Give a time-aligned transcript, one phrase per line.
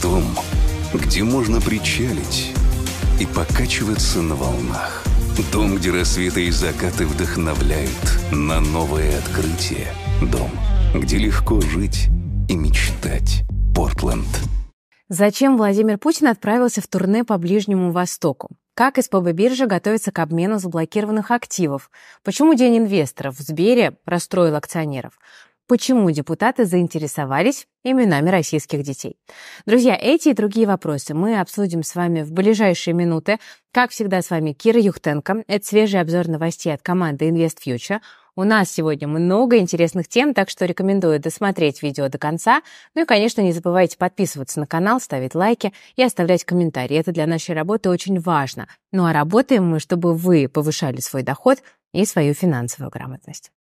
[0.00, 0.24] Дом,
[0.94, 2.52] где можно причалить
[3.18, 5.04] и покачиваться на волнах.
[5.52, 7.90] Дом, где рассветы и закаты вдохновляют
[8.30, 9.88] на новые открытия.
[10.30, 10.50] Дом,
[10.94, 12.08] где легко жить
[12.48, 13.42] и мечтать.
[13.74, 14.28] Портленд.
[15.08, 18.50] Зачем Владимир Путин отправился в турне по Ближнему Востоку?
[18.74, 21.90] Как СПБ биржа готовится к обмену заблокированных активов?
[22.22, 25.18] Почему День инвесторов в Сбере расстроил акционеров?
[25.70, 29.14] Почему депутаты заинтересовались именами российских детей?
[29.66, 33.38] Друзья, эти и другие вопросы мы обсудим с вами в ближайшие минуты.
[33.70, 35.44] Как всегда, с вами Кира Юхтенко.
[35.46, 38.00] Это свежий обзор новостей от команды InvestFuture.
[38.34, 42.62] У нас сегодня много интересных тем, так что рекомендую досмотреть видео до конца.
[42.96, 46.96] Ну и, конечно, не забывайте подписываться на канал, ставить лайки и оставлять комментарии.
[46.96, 48.66] Это для нашей работы очень важно.
[48.90, 51.58] Ну а работаем мы, чтобы вы повышали свой доход
[51.92, 53.52] и свою финансовую грамотность.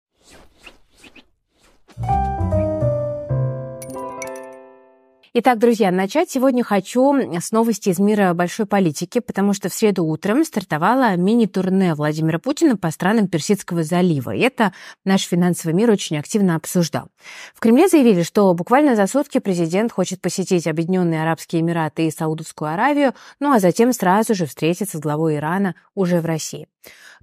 [5.41, 10.05] Итак, друзья, начать сегодня хочу с новости из мира большой политики, потому что в среду
[10.05, 14.35] утром стартовала мини-турне Владимира Путина по странам Персидского залива.
[14.35, 14.73] И это
[15.05, 17.07] наш финансовый мир очень активно обсуждал.
[17.55, 22.73] В Кремле заявили, что буквально за сутки президент хочет посетить Объединенные Арабские Эмираты и Саудовскую
[22.73, 26.67] Аравию, ну а затем сразу же встретиться с главой Ирана уже в России.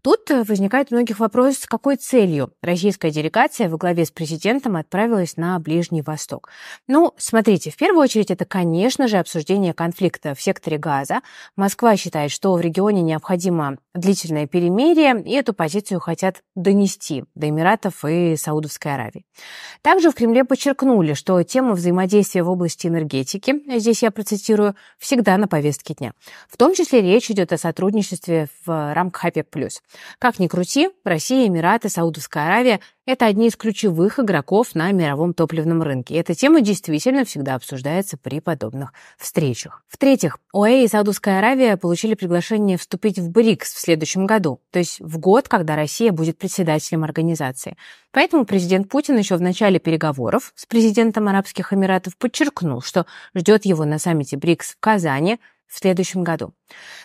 [0.05, 4.75] Тут э, возникает у многих вопрос, с какой целью российская делегация во главе с президентом
[4.75, 6.49] отправилась на Ближний Восток.
[6.87, 11.21] Ну, смотрите, в первую очередь это, конечно же, обсуждение конфликта в секторе Газа.
[11.55, 18.05] Москва считает, что в регионе необходимо длительное перемирие, и эту позицию хотят донести до Эмиратов
[18.05, 19.25] и Саудовской Аравии.
[19.81, 25.47] Также в Кремле подчеркнули, что тема взаимодействия в области энергетики, здесь я процитирую, всегда на
[25.47, 26.13] повестке дня.
[26.47, 29.47] В том числе речь идет о сотрудничестве в рамках ОПЕК+.
[30.19, 35.83] Как ни крути, Россия, Эмираты, Саудовская Аравия– это одни из ключевых игроков на мировом топливном
[35.83, 36.15] рынке.
[36.15, 39.83] Эта тема действительно всегда обсуждается при подобных встречах.
[39.87, 44.99] В-третьих, ОАЭ и Саудовская Аравия получили приглашение вступить в БРИКС в следующем году, то есть
[44.99, 47.77] в год, когда Россия будет председателем организации.
[48.11, 53.05] Поэтому президент Путин еще в начале переговоров с президентом Арабских Эмиратов подчеркнул, что
[53.35, 56.53] ждет его на саммите БРИКС в Казани в следующем году.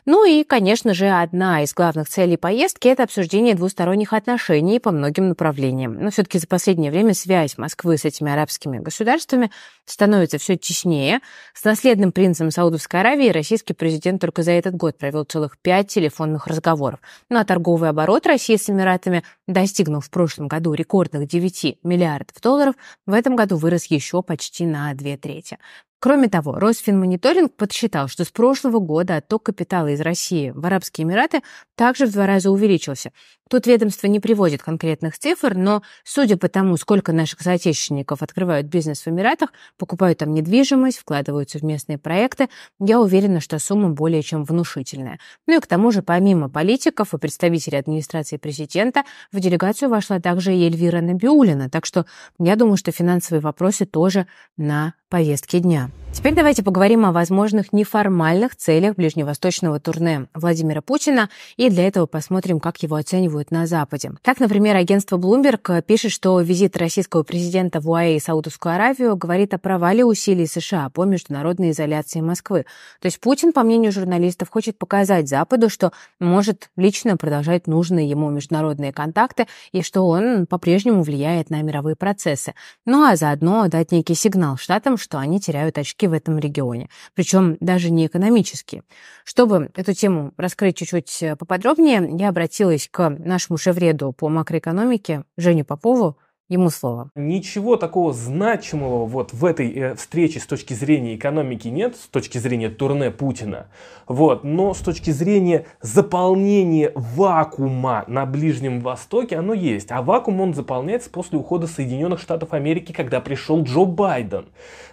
[0.06, 5.28] Ну и, конечно же, одна из главных целей поездки– это обсуждение двусторонних отношений по многим
[5.28, 5.94] направлениям.
[5.94, 9.50] Но все-таки за последнее время связь Москвы с этими арабскими государствами
[9.84, 11.20] становится все теснее.
[11.54, 16.46] С наследным принцем Саудовской Аравии российский президент только за этот год провел целых пять телефонных
[16.46, 17.00] разговоров.
[17.28, 22.74] Ну а торговый оборот России с Эмиратами, достигнув в прошлом году рекордных 9 миллиардов долларов,
[23.06, 25.58] в этом году вырос еще почти на две трети.
[26.00, 31.42] Кроме того, Росфинмониторинг подсчитал, что с прошлого года отток капитала из России в Арабские Эмираты
[31.76, 33.12] также в два раза увеличился.
[33.50, 39.04] Тут ведомство не приводит конкретных цифр, но судя по тому, сколько наших соотечественников открывают бизнес
[39.04, 44.44] в Эмиратах, покупают там недвижимость, вкладываются в местные проекты, я уверена, что сумма более чем
[44.44, 45.18] внушительная.
[45.48, 49.02] Ну и к тому же, помимо политиков и представителей администрации президента,
[49.32, 52.06] в делегацию вошла также и Эльвира Набиулина, так что
[52.38, 55.90] я думаю, что финансовые вопросы тоже на повестке дня.
[56.12, 62.58] Теперь давайте поговорим о возможных неформальных целях ближневосточного турне Владимира Путина, и для этого посмотрим,
[62.60, 64.12] как его оценивают на Западе.
[64.22, 69.54] Так, например, агентство Bloomberg пишет, что визит российского президента в УАЭ и Саудовскую Аравию говорит
[69.54, 72.66] о провале усилий США по международной изоляции Москвы.
[73.00, 78.28] То есть Путин, по мнению журналистов, хочет показать Западу, что может лично продолжать нужные ему
[78.30, 82.54] международные контакты и что он по-прежнему влияет на мировые процессы.
[82.84, 87.56] Ну а заодно дать некий сигнал Штатам, что они теряют очки в этом регионе, причем
[87.60, 88.82] даже не экономические.
[89.24, 95.64] Чтобы эту тему раскрыть чуть-чуть э, поподробнее, я обратилась к нашему шевреду по макроэкономике Жене
[95.64, 96.18] Попову,
[96.50, 97.10] Ему слово.
[97.14, 102.38] Ничего такого значимого вот в этой э, встрече с точки зрения экономики нет, с точки
[102.38, 103.68] зрения турне Путина.
[104.08, 109.92] Вот, но с точки зрения заполнения вакуума на Ближнем Востоке оно есть.
[109.92, 114.46] А вакуум он заполняется после ухода Соединенных Штатов Америки, когда пришел Джо Байден.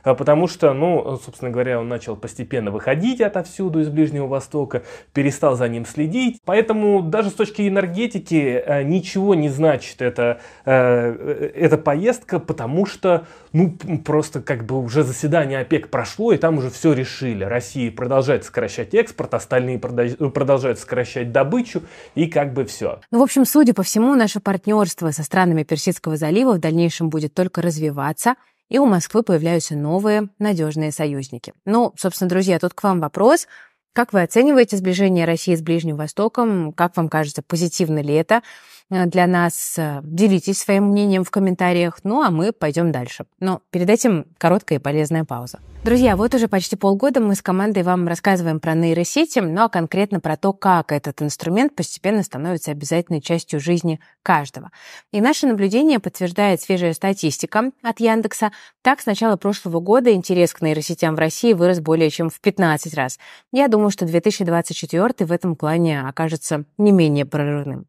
[0.03, 5.55] А потому что, ну, собственно говоря, он начал постепенно выходить отовсюду из Ближнего Востока, перестал
[5.55, 6.39] за ним следить.
[6.45, 13.25] Поэтому даже с точки энергетики э, ничего не значит это э, эта поездка, потому что,
[13.53, 17.43] ну, просто как бы уже заседание ОПЕК прошло, и там уже все решили.
[17.43, 21.81] Россия продолжает сокращать экспорт, остальные продолжают сокращать добычу,
[22.15, 22.99] и как бы все.
[23.11, 27.33] Ну, в общем, судя по всему, наше партнерство со странами Персидского залива в дальнейшем будет
[27.33, 28.35] только развиваться,
[28.69, 31.53] и у Москвы появляются новые надежные союзники.
[31.65, 33.47] Ну, собственно, друзья, тут к вам вопрос.
[33.93, 36.71] Как вы оцениваете сближение России с Ближним Востоком?
[36.73, 38.43] Как вам кажется, позитивно ли это?
[38.89, 39.75] Э, для нас.
[39.77, 41.99] Э, делитесь своим мнением в комментариях.
[42.03, 43.25] Ну, а мы пойдем дальше.
[43.39, 45.59] Но перед этим короткая и полезная пауза.
[45.87, 50.19] Друзья, вот уже почти полгода мы с командой вам рассказываем про нейросети, ну а конкретно
[50.19, 54.71] про то, как этот инструмент постепенно становится обязательной частью жизни каждого.
[55.13, 58.51] И наше наблюдение подтверждает свежая статистика от Яндекса.
[58.81, 62.93] Так, с начала прошлого года интерес к нейросетям в России вырос более чем в 15
[62.93, 63.17] раз.
[63.53, 67.85] Я думаю, что 2024 в этом плане окажется не менее прорывным.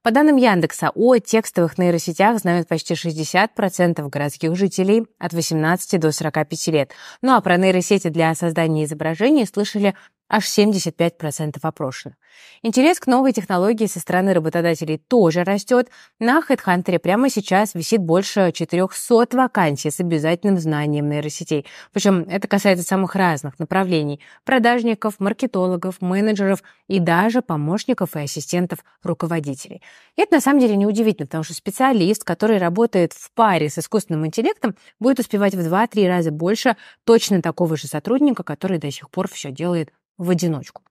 [0.00, 6.66] По данным Яндекса, о текстовых нейросетях знают почти 60% городских жителей от 18 до 45
[6.68, 6.90] лет.
[7.22, 9.94] Ну а про нейросети для создания изображений слышали
[10.32, 12.16] аж 75% опрошенных.
[12.62, 15.90] Интерес к новой технологии со стороны работодателей тоже растет.
[16.18, 21.66] На HeadHunter прямо сейчас висит больше 400 вакансий с обязательным знанием нейросетей.
[21.92, 29.82] Причем это касается самых разных направлений– продажников, маркетологов, менеджеров и даже помощников и ассистентов руководителей.
[30.16, 34.26] И это на самом деле неудивительно, потому что специалист, который работает в паре с искусственным
[34.26, 39.28] интеллектом, будет успевать в 2-3 раза больше точно такого же сотрудника, который до сих пор
[39.28, 40.82] все делает в одиночку.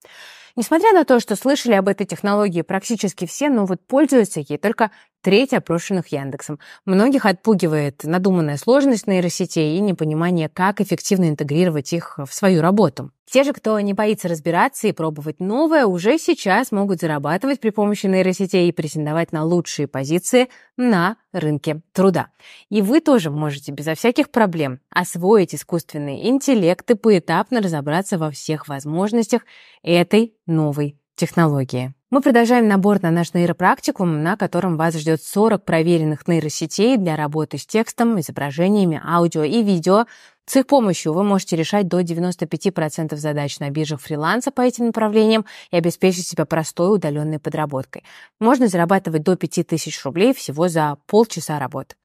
[0.55, 4.91] Несмотря на то, что слышали об этой технологии практически все, но вот пользуются ей только
[5.21, 6.59] треть опрошенных Яндексом.
[6.85, 13.11] Многих отпугивает надуманная сложность нейросетей и непонимание, как эффективно интегрировать их в свою работу.
[13.31, 18.05] Те же, кто не боится разбираться и пробовать новое, уже сейчас могут зарабатывать при помощи
[18.07, 22.27] нейросетей и претендовать на лучшие позиции на рынке труда.
[22.69, 28.67] И вы тоже можете безо всяких проблем освоить искусственный интеллект и поэтапно разобраться во всех
[28.67, 29.43] возможностях
[29.81, 31.93] этой новой технологии.
[32.09, 37.57] Мы продолжаем набор на наш нейропрактикум, на котором вас ждет 40 проверенных нейросетей для работы
[37.57, 40.07] с текстом, изображениями, аудио и видео.
[40.51, 45.45] С их помощью вы можете решать до 95% задач на биржах фриланса по этим направлениям
[45.71, 48.03] и обеспечить себя простой удаленной подработкой.
[48.41, 51.95] Можно зарабатывать до 5000 рублей всего за полчаса работы.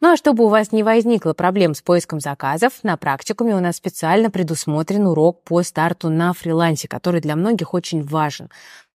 [0.00, 3.76] Ну а чтобы у вас не возникло проблем с поиском заказов, на практикуме у нас
[3.76, 8.50] специально предусмотрен урок по старту на фрилансе, который для многих очень важен.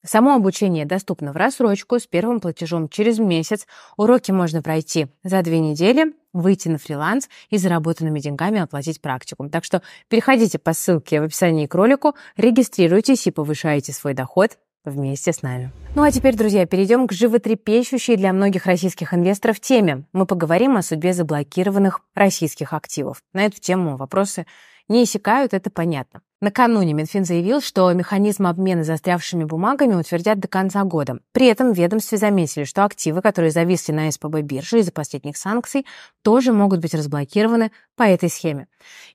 [0.04, 3.66] Само обучение доступно в рассрочку с первым платежом через месяц.
[3.96, 9.48] Уроки можно пройти за две недели, выйти на фриланс и заработанными деньгами оплатить практикум.
[9.48, 15.32] Так что переходите по ссылке в описании к ролику, регистрируйтесь и повышайте свой доход вместе
[15.32, 15.72] с нами.
[15.94, 20.04] Ну а теперь, друзья, перейдем к животрепещущей для многих российских инвесторов теме.
[20.12, 23.22] Мы поговорим о судьбе заблокированных российских активов.
[23.32, 24.44] На эту тему вопросы
[24.88, 26.20] не иссякают, это понятно.
[26.44, 31.20] Накануне Минфин заявил, что механизм обмена застрявшими бумагами утвердят до конца года.
[31.32, 35.86] При этом в ведомстве заметили, что активы, которые зависли на СПБ бирже из-за последних санкций,
[36.20, 38.66] тоже могут быть разблокированы по этой схеме.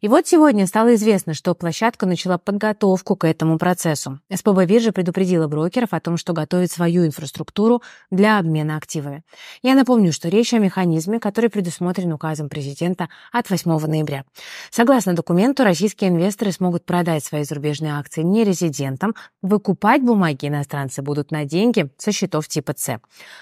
[0.02, 4.20] И вот сегодня стало известно, что площадка начала подготовку к этому процессу.
[4.34, 9.24] СПБ биржа предупредила брокеров о том, что готовит свою инфраструктуру для обмена активами.
[9.62, 14.24] Я напомню, что речь о механизме, который предусмотрен указом президента от 8 ноября.
[14.72, 21.32] Согласно документу, российские инвесторы смогут продать продавать свои зарубежные акции нерезидентам, выкупать бумаги иностранцы будут
[21.32, 23.00] на деньги со счетов типа С.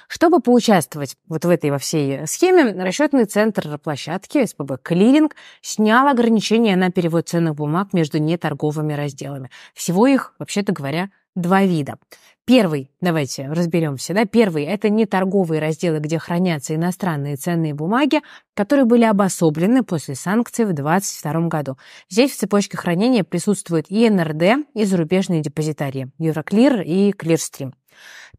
[0.08, 6.76] Чтобы поучаствовать вот в этой во всей схеме, расчетный центр площадки СПБ Клиринг снял ограничения
[6.76, 9.50] на перевод ценных бумаг между неторговыми разделами.
[9.74, 11.98] Всего их, вообще-то говоря, два вида.
[12.46, 18.22] Первый, давайте разберемся, да, первый– это не торговые разделы, где хранятся иностранные ценные бумаги,
[18.54, 21.78] которые были обособлены после санкций в 2022 году.
[22.10, 27.74] Здесь в цепочке хранения присутствуют и НРД, и зарубежные депозитарии– Euroclear и Clearstream.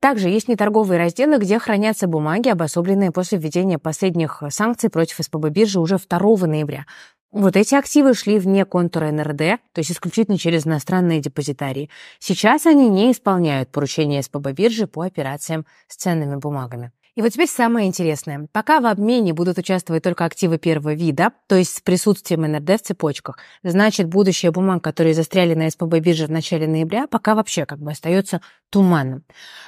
[0.00, 5.80] Также есть неторговые разделы, где хранятся бумаги, обособленные после введения последних санкций против СПБ биржи
[5.80, 6.86] уже 2 ноября.
[7.30, 11.90] Вот эти активы шли вне контура НРД, то есть исключительно через иностранные депозитарии.
[12.18, 16.90] Сейчас они не исполняют поручения СПБ биржи по операциям с ценными бумагами.
[17.18, 18.46] И вот теперь самое интересное.
[18.52, 22.86] Пока в обмене будут участвовать только активы первого вида, то есть с присутствием НРД в
[22.86, 27.80] цепочках, значит, будущее бумаг, которые застряли на СПБ бирже в начале ноября, пока вообще как
[27.80, 29.24] бы остается туманным.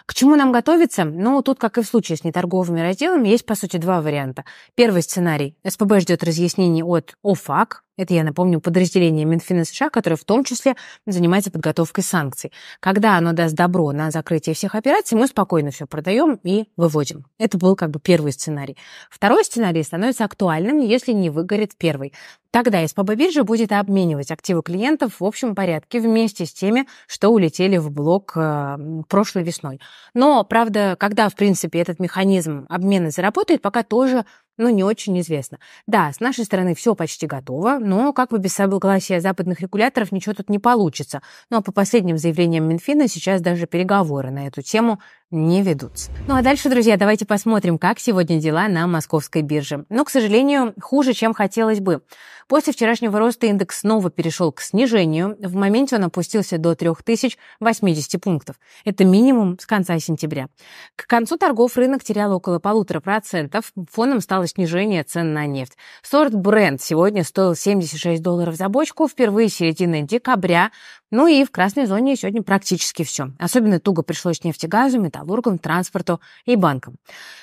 [0.06, 1.02] К чему нам готовиться?
[1.02, 4.44] Ну, тут, как и в случае с неторговыми разделами, есть, по сути, два варианта.
[4.76, 5.56] Первый сценарий.
[5.66, 10.74] СПБ ждет разъяснений от ОФАК, это, я напомню, подразделение Минфина США, которое в том числе
[11.06, 12.50] занимается подготовкой санкций.
[12.80, 17.26] Когда оно даст добро на закрытие всех операций, мы спокойно все продаем и выводим.
[17.38, 18.78] Это был как бы первый сценарий.
[19.10, 22.14] Второй сценарий становится актуальным, если не выгорит первый.
[22.50, 27.76] Тогда СПБ биржа будет обменивать активы клиентов в общем порядке вместе с теми, что улетели
[27.76, 28.76] в блок э,
[29.08, 29.78] прошлой весной.
[30.14, 34.24] Но, правда, когда, в принципе, этот механизм обмена заработает, пока тоже
[34.60, 35.58] ну, не очень известно.
[35.86, 40.34] Да, с нашей стороны все почти готово, но как бы без согласия западных регуляторов ничего
[40.34, 41.22] тут не получится.
[41.48, 46.10] Ну, а по последним заявлениям Минфина сейчас даже переговоры на эту тему не ведутся.
[46.26, 49.84] Ну а дальше, друзья, давайте посмотрим, как сегодня дела на московской бирже.
[49.88, 52.02] Но, к сожалению, хуже, чем хотелось бы.
[52.50, 55.36] После вчерашнего роста индекс снова перешел к снижению.
[55.38, 58.56] В моменте он опустился до 3080 пунктов.
[58.84, 60.48] Это минимум с конца сентября.
[60.96, 63.72] К концу торгов рынок терял около полутора процентов.
[63.92, 65.76] Фоном стало снижение цен на нефть.
[66.02, 70.72] Сорт Brent сегодня стоил 76 долларов за бочку впервые середины декабря.
[71.10, 73.32] Ну и в красной зоне сегодня практически все.
[73.38, 76.96] Особенно туго пришлось нефтегазу, металлургам, транспорту и банкам.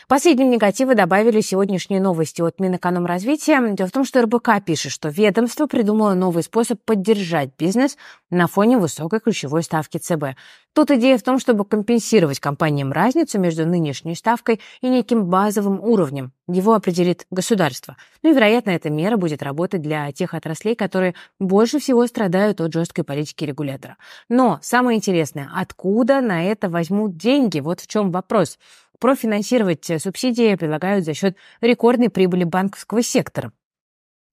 [0.08, 3.60] Последним негативы добавили сегодняшние новости от Минэкономразвития.
[3.74, 7.98] Дело в том, что РБК пишет, что ведомство придумало новый способ поддержать бизнес
[8.30, 10.38] на фоне высокой ключевой ставки ЦБ.
[10.78, 16.34] Тут идея в том, чтобы компенсировать компаниям разницу между нынешней ставкой и неким базовым уровнем.
[16.48, 17.98] Его определит государство.
[18.22, 22.72] Ну и, вероятно, эта мера будет работать для тех отраслей, которые больше всего страдают от
[22.72, 23.98] жесткой политики регулятора.
[24.30, 27.60] Но самое интересное, откуда на это возьмут деньги?
[27.60, 28.60] Вот в чем вопрос.
[29.00, 33.52] Профинансировать субсидии предлагают за счет рекордной прибыли банковского сектора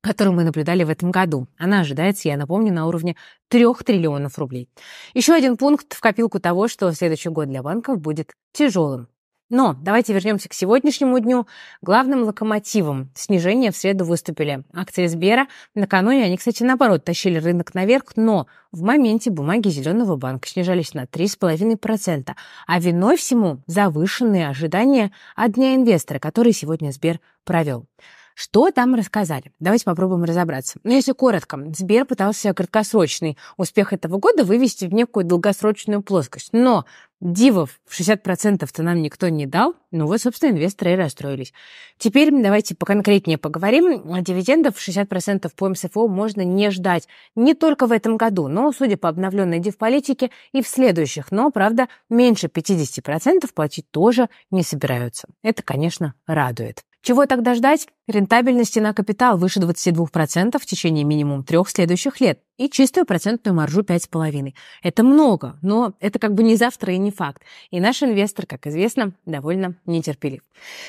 [0.04, 1.48] которую мы наблюдали в этом году.
[1.56, 3.16] Она ожидается, я напомню, на уровне
[3.48, 4.68] 3 триллионов рублей.
[5.14, 9.08] Еще один пункт в копилку того, что следующий год для банков будет тяжелым.
[9.48, 11.46] Но давайте вернемся к сегодняшнему дню.
[11.80, 15.46] Главным локомотивом снижения в среду выступили акции Сбера.
[15.74, 21.04] Накануне они, кстати, наоборот, тащили рынок наверх, но в моменте бумаги Зеленого банка снижались на
[21.04, 22.34] 3,5%.
[22.66, 27.86] А виной всему завышенные ожидания от дня инвестора, который сегодня Сбер провел.
[28.34, 29.52] Что там рассказали?
[29.60, 30.80] Давайте попробуем разобраться.
[30.82, 36.48] Ну, если коротко, Сбер пытался краткосрочный успех этого года вывести в некую долгосрочную плоскость.
[36.52, 36.84] Но
[37.20, 39.74] дивов в 60%-то нам никто не дал.
[39.92, 41.52] Ну вот, собственно, инвесторы и расстроились.
[41.96, 44.02] Теперь давайте поконкретнее поговорим.
[44.22, 49.08] Дивидендов 60% по МСФО можно не ждать не только в этом году, но, судя по
[49.08, 51.30] обновленной див-политике, и в следующих.
[51.30, 55.28] Но, правда, меньше 50% платить тоже не собираются.
[55.42, 56.84] Это, конечно, радует.
[57.04, 57.86] Чего тогда ждать?
[58.06, 63.82] Рентабельности на капитал выше 22% в течение минимум трех следующих лет и чистую процентную маржу
[63.82, 64.52] 5,5%.
[64.82, 67.42] Это много, но это как бы не завтра и не факт.
[67.70, 70.42] И наш инвестор, как известно, довольно нетерпелив.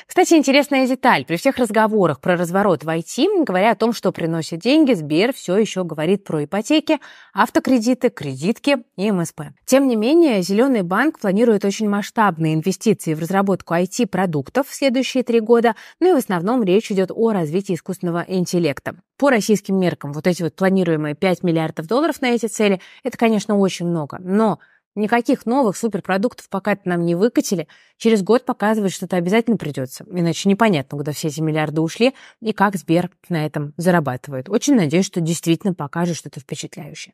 [0.06, 1.26] Кстати, интересная деталь.
[1.26, 5.58] При всех разговорах про разворот в IT, говоря о том, что приносит деньги, Сбер все
[5.58, 7.00] еще говорит про ипотеки,
[7.34, 9.42] автокредиты, кредитки и МСП.
[9.66, 15.40] Тем не менее, Зеленый банк планирует очень масштабные инвестиции в разработку IT-продуктов в следующие три
[15.40, 15.76] года,
[16.06, 18.96] ну и в основном речь идет о развитии искусственного интеллекта.
[19.18, 23.58] По российским меркам вот эти вот планируемые 5 миллиардов долларов на эти цели, это, конечно,
[23.58, 24.60] очень много, но
[24.98, 27.68] Никаких новых суперпродуктов пока это нам не выкатили.
[27.98, 30.06] Через год показывает, что это обязательно придется.
[30.10, 34.48] Иначе непонятно, куда все эти миллиарды ушли и как Сбер на этом зарабатывает.
[34.48, 37.14] Очень надеюсь, что действительно покажет что-то впечатляющее.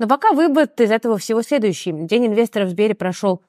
[0.00, 1.92] Но пока вывод из этого всего следующий.
[1.92, 3.42] День инвесторов в Сбере прошел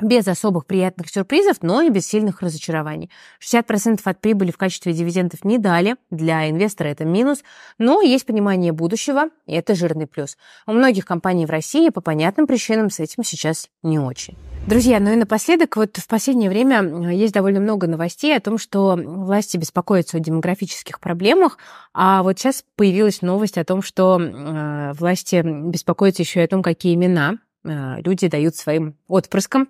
[0.00, 3.10] без особых приятных сюрпризов, но и без сильных разочарований.
[3.40, 7.42] 60% от прибыли в качестве дивидендов не дали, для инвестора это минус,
[7.78, 10.36] но есть понимание будущего, и это жирный плюс.
[10.66, 14.36] У многих компаний в России по понятным причинам с этим сейчас не очень.
[14.66, 18.96] Друзья, ну и напоследок, вот в последнее время есть довольно много новостей о том, что
[18.96, 21.58] власти беспокоятся о демографических проблемах,
[21.92, 26.62] а вот сейчас появилась новость о том, что э, власти беспокоятся еще и о том,
[26.62, 29.68] какие имена Э, люди дают своим отпрыскам.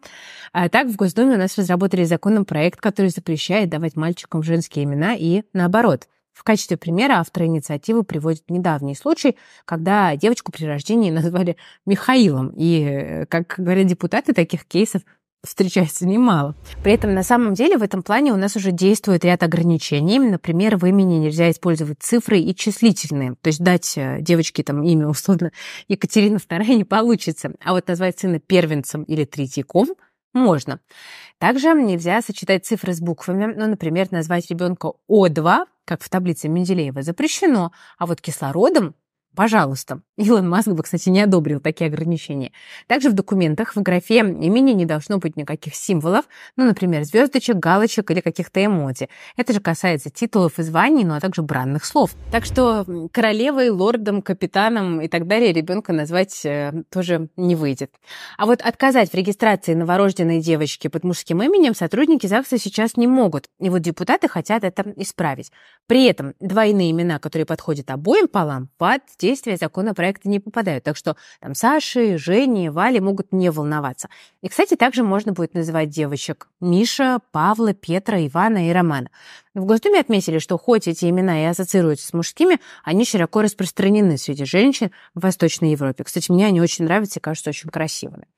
[0.52, 5.42] А так в Госдуме у нас разработали законопроект, который запрещает давать мальчикам женские имена и
[5.52, 6.06] наоборот.
[6.38, 12.52] В качестве примера авторы инициативы приводят недавний случай, когда девочку при рождении назвали Михаилом.
[12.56, 15.02] И, э, как говорят депутаты, таких кейсов
[15.44, 16.54] встречается немало.
[16.82, 20.18] При этом на самом деле в этом плане у нас уже действует ряд ограничений.
[20.18, 23.34] Например, в имени нельзя использовать цифры и числительные.
[23.40, 25.52] То есть дать э, девочке там имя условно
[25.88, 27.52] Екатерина II не получится.
[27.64, 29.88] А вот назвать сына первенцем или третьяком
[30.34, 30.80] можно.
[31.38, 33.54] Также нельзя сочетать цифры с буквами.
[33.54, 38.94] Ну, например, назвать ребенка О2, как в таблице Менделеева, запрещено, а вот кислородом
[39.34, 40.00] Пожалуйста.
[40.16, 42.50] Илон Маск бы, кстати, не одобрил такие ограничения.
[42.88, 46.24] Также в документах в графе имени не должно быть никаких символов,
[46.56, 49.08] ну, например, звездочек, галочек или каких-то эмодзи.
[49.36, 52.16] Это же касается титулов и званий, ну, а также бранных слов.
[52.32, 57.94] Так что королевой, лордом, капитаном и так далее ребенка назвать э, тоже не выйдет.
[58.38, 63.48] А вот отказать в регистрации новорожденной девочки под мужским именем сотрудники ЗАГСа сейчас не могут.
[63.60, 65.52] И вот депутаты хотят это исправить.
[65.86, 70.84] При этом двойные имена, которые подходят обоим полам, под действия законопроекта не попадают.
[70.84, 74.08] Так что там Саши, Жени, Вали могут не волноваться.
[74.42, 79.10] И, кстати, также можно будет называть девочек Миша, Павла, Петра, Ивана и Романа.
[79.58, 84.44] В Госдуме отметили, что хоть эти имена и ассоциируются с мужскими, они широко распространены среди
[84.44, 86.04] женщин в Восточной Европе.
[86.04, 88.28] Кстати, мне они очень нравятся и кажутся очень красивыми.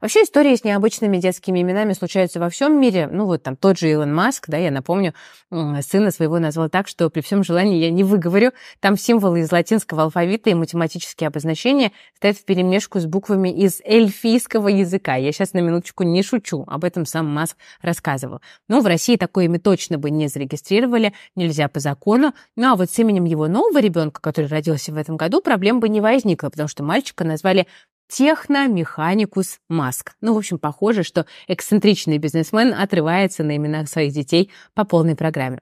[0.00, 3.08] Вообще истории с необычными детскими именами случаются во всем мире.
[3.10, 5.14] Ну вот там тот же Илон Маск, да, я напомню,
[5.50, 8.52] сына своего назвал так, что при всем желании я не выговорю.
[8.78, 14.68] Там символы из латинского алфавита и математические обозначения стоят в перемешку с буквами из эльфийского
[14.68, 15.16] языка.
[15.16, 18.40] Я сейчас на минуточку не шучу, об этом сам Маск рассказывал.
[18.68, 22.34] Но в России такое имя точно бы не зарегистрировано зарегистрировали, нельзя по закону.
[22.56, 25.88] Ну а вот с именем его нового ребенка, который родился в этом году, проблем бы
[25.88, 27.66] не возникло, потому что мальчика назвали
[28.10, 30.12] Техномеханикус Маск.
[30.22, 35.60] Ну, в общем, похоже, что эксцентричный бизнесмен отрывается на именах своих детей по полной программе.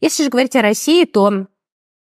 [0.00, 1.46] Если же говорить о России, то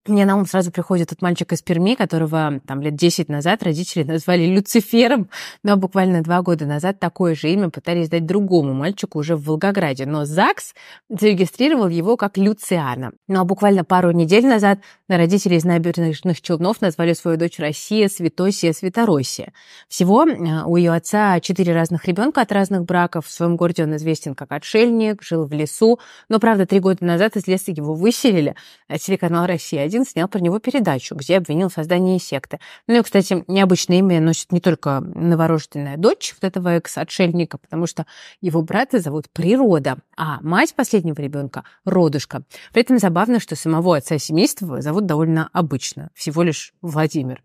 [0.07, 4.03] мне на ум сразу приходит тот мальчик из Перми, которого там лет 10 назад родители
[4.03, 5.29] назвали Люцифером,
[5.63, 10.05] но буквально два года назад такое же имя пытались дать другому мальчику уже в Волгограде,
[10.05, 10.75] но ЗАГС
[11.09, 13.13] зарегистрировал его как Люциана.
[13.27, 18.73] Ну а буквально пару недель назад родители из набережных Челнов назвали свою дочь Россия Светосия
[18.73, 19.53] Светороссия.
[19.87, 23.25] Всего э, у ее отца четыре разных ребенка от разных браков.
[23.25, 27.37] В своем городе он известен как отшельник, жил в лесу, но, правда, три года назад
[27.37, 28.55] из леса его выселили,
[28.87, 32.59] а телеканал «Россия-1» один снял про него передачу, где обвинил в создании секты.
[32.87, 38.05] Ну и, кстати, необычное имя носит не только новорожденная дочь вот этого экс-отшельника, потому что
[38.41, 42.43] его брата зовут Природа, а мать последнего ребенка— Родушка.
[42.73, 47.41] При этом забавно, что самого отца семейства зовут довольно обычно, всего лишь Владимир.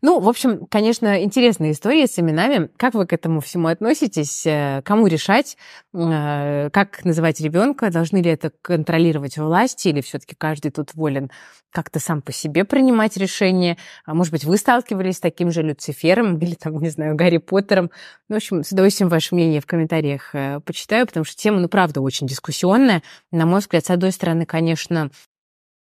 [0.00, 2.70] Ну, в общем, конечно, интересная история с именами.
[2.78, 4.46] Как вы к этому всему относитесь?
[4.46, 5.58] Э, кому решать,
[5.94, 7.90] э, как называть ребенка?
[7.90, 11.30] Должны ли это контролировать власти или все-таки каждый тут волен
[11.70, 13.76] как-то сам по себе принимать решения?
[14.06, 17.90] А может быть, вы сталкивались с таким же Люцифером или там, не знаю, Гарри Поттером?
[18.28, 21.68] Ну, в общем, с удовольствием ваше мнение в комментариях э, почитаю, потому что тема, ну,
[21.68, 23.02] правда, очень дискуссионная.
[23.30, 25.10] На мой взгляд, с одной стороны, конечно,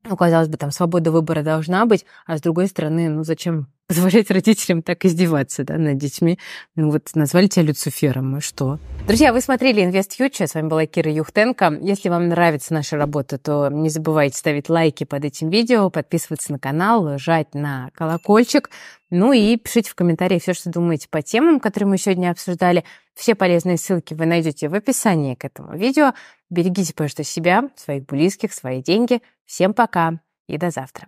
[0.03, 4.29] ну, казалось бы, там свобода выбора должна быть, а с другой стороны, ну зачем позволять
[4.31, 6.39] родителям так издеваться да, над детьми?
[6.75, 8.79] Ну вот назвали тебя Люцифером, и что?
[9.07, 11.79] Друзья, вы смотрели Invest Future, с вами была Кира Юхтенко.
[11.81, 16.59] Если вам нравится наша работа, то не забывайте ставить лайки под этим видео, подписываться на
[16.59, 18.69] канал, жать на колокольчик.
[19.09, 22.83] Ну и пишите в комментариях все, что думаете по темам, которые мы сегодня обсуждали.
[23.13, 26.13] Все полезные ссылки вы найдете в описании к этому видео.
[26.49, 29.21] Берегите, пожалуйста, себя, своих близких, свои деньги.
[29.45, 31.07] Всем пока и до завтра.